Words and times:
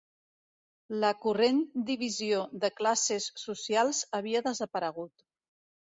La 1.03 1.11
corrent 1.25 1.59
divisió 1.91 2.41
de 2.63 2.73
classes 2.79 3.29
socials 3.45 4.03
havia 4.21 4.43
desaparegut 4.49 5.29